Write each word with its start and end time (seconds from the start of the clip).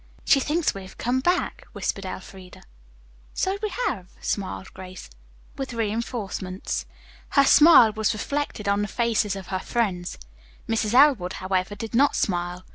"She 0.25 0.39
thinks 0.39 0.73
we 0.73 0.81
have 0.81 0.97
come 0.97 1.19
back," 1.19 1.67
whispered 1.73 2.05
Elfreda. 2.07 2.63
"So 3.35 3.59
we 3.61 3.69
have," 3.85 4.07
smiled 4.19 4.73
Grace, 4.73 5.11
"with 5.57 5.73
reinforcements." 5.75 6.87
Her 7.29 7.45
smile 7.45 7.93
was 7.93 8.11
reflected 8.11 8.67
on 8.67 8.81
the 8.81 8.87
faces 8.87 9.35
of 9.35 9.49
her 9.49 9.59
friends. 9.59 10.17
Mrs. 10.67 10.95
Elwood, 10.95 11.33
however, 11.33 11.75
did 11.75 11.93
not 11.93 12.15
smile. 12.15 12.65